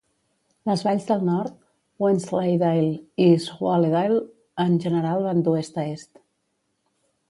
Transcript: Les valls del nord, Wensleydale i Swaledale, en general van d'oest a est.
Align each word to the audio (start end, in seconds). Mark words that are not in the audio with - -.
Les 0.69 0.83
valls 0.87 1.03
del 1.09 1.25
nord, 1.27 1.59
Wensleydale 2.05 3.29
i 3.29 3.29
Swaledale, 3.47 4.21
en 4.69 4.83
general 4.89 5.27
van 5.31 5.49
d'oest 5.49 5.83
a 5.87 5.91
est. 5.97 6.15